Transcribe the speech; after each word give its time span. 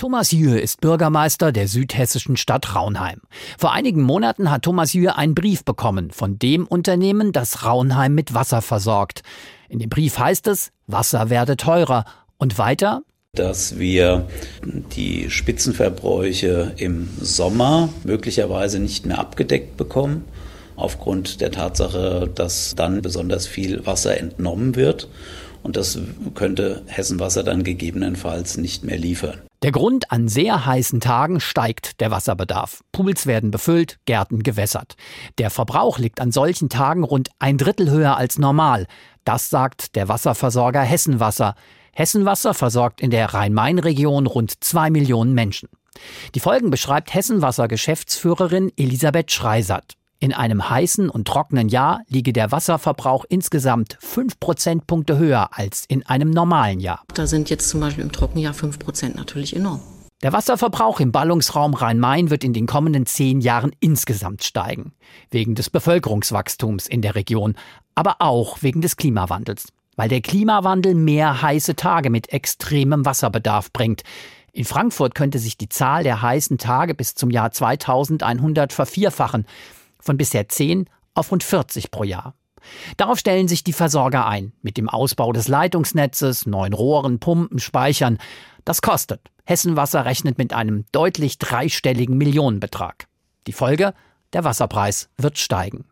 Thomas 0.00 0.32
Jühe 0.32 0.58
ist 0.58 0.80
Bürgermeister 0.80 1.52
der 1.52 1.68
südhessischen 1.68 2.38
Stadt 2.38 2.74
Raunheim. 2.74 3.20
Vor 3.58 3.72
einigen 3.72 4.00
Monaten 4.00 4.50
hat 4.50 4.62
Thomas 4.62 4.94
Jühe 4.94 5.14
einen 5.14 5.34
Brief 5.34 5.62
bekommen 5.62 6.10
von 6.10 6.38
dem 6.38 6.66
Unternehmen, 6.66 7.32
das 7.32 7.66
Raunheim 7.66 8.14
mit 8.14 8.32
Wasser 8.32 8.62
versorgt. 8.62 9.20
In 9.68 9.78
dem 9.78 9.90
Brief 9.90 10.18
heißt 10.18 10.46
es, 10.46 10.70
Wasser 10.86 11.28
werde 11.28 11.58
teurer. 11.58 12.06
Und 12.38 12.56
weiter, 12.56 13.02
dass 13.34 13.78
wir 13.78 14.26
die 14.96 15.28
Spitzenverbräuche 15.28 16.72
im 16.78 17.10
Sommer 17.20 17.90
möglicherweise 18.02 18.78
nicht 18.78 19.04
mehr 19.04 19.18
abgedeckt 19.18 19.76
bekommen, 19.76 20.24
aufgrund 20.76 21.42
der 21.42 21.50
Tatsache, 21.50 22.26
dass 22.34 22.74
dann 22.74 23.02
besonders 23.02 23.46
viel 23.46 23.84
Wasser 23.84 24.16
entnommen 24.16 24.76
wird. 24.76 25.08
Und 25.62 25.76
das 25.76 25.98
könnte 26.34 26.82
Hessenwasser 26.86 27.42
dann 27.42 27.64
gegebenenfalls 27.64 28.56
nicht 28.56 28.84
mehr 28.84 28.98
liefern. 28.98 29.40
Der 29.62 29.72
Grund, 29.72 30.10
an 30.10 30.26
sehr 30.26 30.64
heißen 30.64 31.00
Tagen 31.00 31.38
steigt 31.38 32.00
der 32.00 32.10
Wasserbedarf. 32.10 32.82
Pools 32.92 33.26
werden 33.26 33.50
befüllt, 33.50 33.98
Gärten 34.06 34.42
gewässert. 34.42 34.94
Der 35.36 35.50
Verbrauch 35.50 35.98
liegt 35.98 36.20
an 36.20 36.32
solchen 36.32 36.70
Tagen 36.70 37.04
rund 37.04 37.28
ein 37.38 37.58
Drittel 37.58 37.90
höher 37.90 38.16
als 38.16 38.38
normal. 38.38 38.86
Das 39.24 39.50
sagt 39.50 39.96
der 39.96 40.08
Wasserversorger 40.08 40.80
Hessenwasser. 40.80 41.54
Hessenwasser 41.92 42.54
versorgt 42.54 43.02
in 43.02 43.10
der 43.10 43.34
Rhein-Main-Region 43.34 44.26
rund 44.26 44.64
zwei 44.64 44.88
Millionen 44.88 45.34
Menschen. 45.34 45.68
Die 46.34 46.40
Folgen 46.40 46.70
beschreibt 46.70 47.12
Hessenwasser-Geschäftsführerin 47.12 48.72
Elisabeth 48.76 49.30
Schreisert. 49.30 49.96
In 50.22 50.34
einem 50.34 50.68
heißen 50.68 51.08
und 51.08 51.26
trockenen 51.26 51.70
Jahr 51.70 52.02
liege 52.06 52.34
der 52.34 52.52
Wasserverbrauch 52.52 53.24
insgesamt 53.30 53.96
fünf 54.00 54.38
Prozentpunkte 54.38 55.16
höher 55.16 55.48
als 55.56 55.86
in 55.88 56.04
einem 56.04 56.28
normalen 56.28 56.78
Jahr. 56.78 57.04
Da 57.14 57.26
sind 57.26 57.48
jetzt 57.48 57.70
zum 57.70 57.80
Beispiel 57.80 58.04
im 58.04 58.12
Trockenjahr 58.12 58.52
fünf 58.52 58.78
Prozent 58.78 59.16
natürlich 59.16 59.56
enorm. 59.56 59.80
Der 60.22 60.34
Wasserverbrauch 60.34 61.00
im 61.00 61.10
Ballungsraum 61.10 61.72
Rhein-Main 61.72 62.28
wird 62.28 62.44
in 62.44 62.52
den 62.52 62.66
kommenden 62.66 63.06
zehn 63.06 63.40
Jahren 63.40 63.72
insgesamt 63.80 64.44
steigen. 64.44 64.92
Wegen 65.30 65.54
des 65.54 65.70
Bevölkerungswachstums 65.70 66.86
in 66.86 67.00
der 67.00 67.14
Region, 67.14 67.54
aber 67.94 68.16
auch 68.18 68.58
wegen 68.60 68.82
des 68.82 68.98
Klimawandels. 68.98 69.68
Weil 69.96 70.10
der 70.10 70.20
Klimawandel 70.20 70.94
mehr 70.94 71.40
heiße 71.40 71.76
Tage 71.76 72.10
mit 72.10 72.30
extremem 72.30 73.06
Wasserbedarf 73.06 73.72
bringt. 73.72 74.02
In 74.52 74.66
Frankfurt 74.66 75.14
könnte 75.14 75.38
sich 75.38 75.56
die 75.56 75.70
Zahl 75.70 76.02
der 76.02 76.20
heißen 76.20 76.58
Tage 76.58 76.94
bis 76.94 77.14
zum 77.14 77.30
Jahr 77.30 77.52
2100 77.52 78.74
vervierfachen 78.74 79.46
von 80.00 80.16
bisher 80.16 80.48
10 80.48 80.88
auf 81.14 81.30
rund 81.30 81.42
40 81.42 81.90
pro 81.90 82.04
Jahr. 82.04 82.34
Darauf 82.96 83.18
stellen 83.18 83.48
sich 83.48 83.64
die 83.64 83.72
Versorger 83.72 84.26
ein, 84.26 84.52
mit 84.62 84.76
dem 84.76 84.88
Ausbau 84.88 85.32
des 85.32 85.48
Leitungsnetzes, 85.48 86.46
neuen 86.46 86.74
Rohren, 86.74 87.18
Pumpen, 87.18 87.58
Speichern. 87.58 88.18
Das 88.64 88.82
kostet. 88.82 89.20
Hessenwasser 89.44 90.04
rechnet 90.04 90.38
mit 90.38 90.52
einem 90.52 90.84
deutlich 90.92 91.38
dreistelligen 91.38 92.16
Millionenbetrag. 92.16 93.06
Die 93.46 93.52
Folge? 93.52 93.94
Der 94.32 94.44
Wasserpreis 94.44 95.08
wird 95.16 95.38
steigen. 95.38 95.86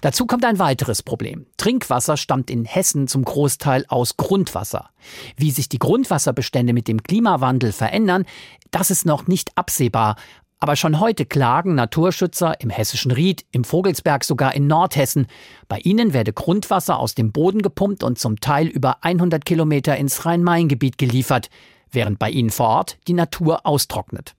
Dazu 0.00 0.26
kommt 0.26 0.44
ein 0.44 0.58
weiteres 0.58 1.02
Problem. 1.02 1.46
Trinkwasser 1.56 2.16
stammt 2.16 2.50
in 2.50 2.64
Hessen 2.64 3.08
zum 3.08 3.24
Großteil 3.24 3.84
aus 3.88 4.16
Grundwasser. 4.16 4.90
Wie 5.36 5.50
sich 5.50 5.68
die 5.68 5.78
Grundwasserbestände 5.78 6.72
mit 6.72 6.88
dem 6.88 7.02
Klimawandel 7.02 7.72
verändern, 7.72 8.26
das 8.70 8.90
ist 8.90 9.06
noch 9.06 9.26
nicht 9.26 9.56
absehbar, 9.56 10.16
aber 10.64 10.76
schon 10.76 10.98
heute 10.98 11.26
klagen 11.26 11.74
Naturschützer 11.74 12.58
im 12.58 12.70
hessischen 12.70 13.10
Ried, 13.10 13.44
im 13.50 13.64
Vogelsberg 13.64 14.24
sogar 14.24 14.54
in 14.54 14.66
Nordhessen. 14.66 15.26
Bei 15.68 15.78
ihnen 15.80 16.14
werde 16.14 16.32
Grundwasser 16.32 16.98
aus 16.98 17.14
dem 17.14 17.32
Boden 17.32 17.60
gepumpt 17.60 18.02
und 18.02 18.18
zum 18.18 18.40
Teil 18.40 18.68
über 18.68 19.04
100 19.04 19.44
Kilometer 19.44 19.94
ins 19.98 20.24
Rhein-Main-Gebiet 20.24 20.96
geliefert, 20.96 21.50
während 21.90 22.18
bei 22.18 22.30
ihnen 22.30 22.48
vor 22.48 22.68
Ort 22.68 22.96
die 23.08 23.12
Natur 23.12 23.66
austrocknet. 23.66 24.36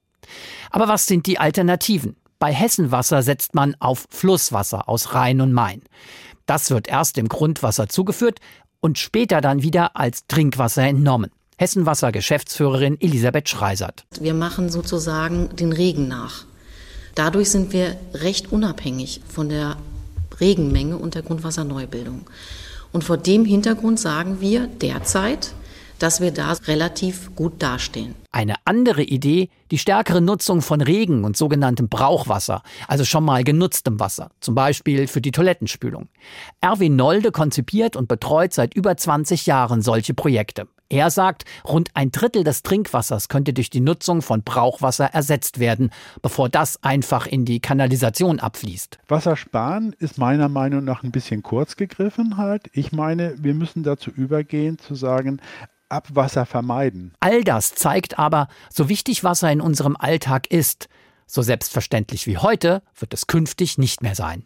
Aber 0.72 0.88
was 0.88 1.06
sind 1.06 1.28
die 1.28 1.38
Alternativen? 1.38 2.16
Bei 2.40 2.52
Hessenwasser 2.52 3.22
setzt 3.22 3.54
man 3.54 3.76
auf 3.80 4.08
Flusswasser 4.10 4.90
aus 4.90 5.14
Rhein 5.14 5.42
und 5.42 5.54
Main. 5.54 5.84
Das 6.48 6.72
wird 6.72 6.88
erst 6.88 7.18
dem 7.18 7.30
Grundwasser 7.30 7.88
zugeführt 7.88 8.40
und 8.80 8.98
später 8.98 9.42
dann 9.42 9.62
wieder 9.62 9.96
als 9.96 10.26
Trinkwasser 10.26 10.88
entnommen. 10.88 11.30
Hessenwasser 11.58 12.12
Geschäftsführerin 12.12 13.00
Elisabeth 13.00 13.48
Schreisert. 13.48 14.06
Wir 14.20 14.34
machen 14.34 14.70
sozusagen 14.70 15.56
den 15.56 15.72
Regen 15.72 16.10
nach. 16.10 16.44
Dadurch 17.16 17.50
sind 17.50 17.72
wir 17.72 17.96
recht 18.14 18.52
unabhängig 18.52 19.22
von 19.28 19.48
der 19.48 19.78
Regenmenge 20.42 20.98
und 20.98 21.16
der 21.16 21.22
Grundwasserneubildung. 21.22 22.28
Und 22.92 23.06
vor 23.06 23.18
dem 23.18 23.46
Hintergrund 23.46 24.02
sagen 24.02 24.42
wir 24.42 24.68
derzeit, 24.68 25.54
dass 26.00 26.20
wir 26.20 26.32
da 26.32 26.52
relativ 26.68 27.34
gut 27.36 27.64
dastehen. 27.64 28.16
Eine 28.34 28.56
andere 28.66 29.04
Idee, 29.04 29.50
die 29.72 29.78
stärkere 29.78 30.20
Nutzung 30.20 30.62
von 30.62 30.82
Regen 30.82 31.24
und 31.24 31.38
sogenanntem 31.38 31.88
Brauchwasser, 31.88 32.64
also 32.90 33.06
schon 33.06 33.24
mal 33.24 33.46
genutztem 33.46 33.98
Wasser, 33.98 34.30
zum 34.42 34.56
Beispiel 34.56 35.08
für 35.08 35.22
die 35.22 35.32
Toilettenspülung. 35.32 36.10
Erwin 36.60 36.98
Nolde 36.98 37.32
konzipiert 37.32 37.96
und 37.96 38.10
betreut 38.10 38.54
seit 38.54 38.74
über 38.74 38.98
20 38.98 39.46
Jahren 39.46 39.82
solche 39.82 40.14
Projekte. 40.14 40.68
Er 40.90 41.10
sagt, 41.10 41.46
rund 41.68 41.90
ein 41.96 42.12
Drittel 42.12 42.44
des 42.44 42.62
Trinkwassers 42.62 43.28
könnte 43.28 43.54
durch 43.54 43.70
die 43.70 43.82
Nutzung 43.82 44.22
von 44.22 44.44
Brauchwasser 44.44 45.06
ersetzt 45.06 45.60
werden, 45.60 45.90
bevor 46.22 46.48
das 46.48 46.84
einfach 46.84 47.26
in 47.26 47.44
die 47.44 47.60
Kanalisation 47.60 48.40
abfließt. 48.40 49.00
Wassersparen 49.08 49.96
ist 49.98 50.18
meiner 50.18 50.48
Meinung 50.48 50.84
nach 50.84 51.04
ein 51.04 51.12
bisschen 51.12 51.42
kurz 51.42 51.76
gegriffen 51.76 52.38
halt. 52.38 52.70
Ich 52.74 52.92
meine, 52.92 53.36
wir 53.40 53.56
müssen 53.56 53.84
dazu 53.84 54.12
übergehen 54.12 54.78
zu 54.78 54.94
sagen, 54.94 55.42
Abwasser 55.90 56.46
vermeiden. 56.46 57.14
All 57.20 57.44
das 57.44 57.74
zeigt 57.74 58.20
aber, 58.20 58.48
so 58.72 58.90
wichtig 58.90 59.24
Wasser 59.24 59.52
in 59.52 59.62
unserem 59.62 59.96
Alltag 59.96 60.48
ist, 60.52 60.88
so 61.28 61.42
selbstverständlich 61.42 62.28
wie 62.28 62.38
heute 62.38 62.82
wird 62.98 63.14
es 63.14 63.28
künftig 63.28 63.78
nicht 63.78 64.02
mehr 64.02 64.16
sein. 64.16 64.46